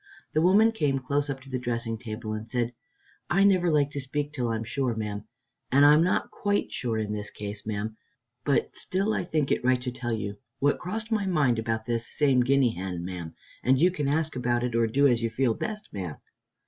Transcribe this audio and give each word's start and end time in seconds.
The 0.33 0.41
woman 0.41 0.71
came 0.71 0.97
close 0.97 1.29
up 1.29 1.41
to 1.41 1.49
the 1.51 1.59
dressing 1.59 1.95
table, 1.99 2.33
and 2.33 2.49
said, 2.49 2.73
"I 3.29 3.43
never 3.43 3.69
like 3.69 3.91
to 3.91 4.01
speak 4.01 4.33
till 4.33 4.47
I'm 4.49 4.63
sure, 4.63 4.95
ma'am, 4.95 5.25
and 5.71 5.85
I'm 5.85 6.03
not 6.03 6.31
quite 6.31 6.71
sure 6.71 6.97
in 6.97 7.13
this 7.13 7.29
case, 7.29 7.67
ma'am, 7.67 7.95
but 8.43 8.75
still 8.75 9.13
I 9.13 9.23
think 9.23 9.51
it 9.51 9.63
right 9.63 9.79
to 9.83 9.91
tell 9.91 10.13
you 10.13 10.37
what 10.57 10.79
crossed 10.79 11.11
my 11.11 11.27
mind 11.27 11.59
about 11.59 11.85
this 11.85 12.09
same 12.17 12.41
guinea 12.41 12.71
hen, 12.73 13.05
ma'am, 13.05 13.35
and 13.63 13.79
you 13.79 13.91
can 13.91 14.07
ask 14.07 14.35
about 14.35 14.63
it 14.63 14.73
or 14.73 14.87
do 14.87 15.05
as 15.05 15.21
you 15.21 15.29
feel 15.29 15.53
best, 15.53 15.93
ma'am. 15.93 16.15